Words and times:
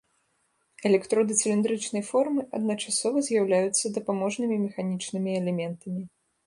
Электроды 0.89 1.33
цыліндрычнай 1.43 2.03
формы, 2.11 2.41
адначасова 2.61 3.25
з'яўляюцца 3.29 3.85
дапаможнымі 4.01 4.55
механічнымі 4.67 5.29
элементамі. 5.45 6.01